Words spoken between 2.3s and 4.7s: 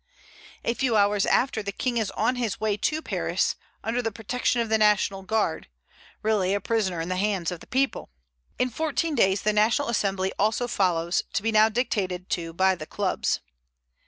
his way to Paris, under the protection of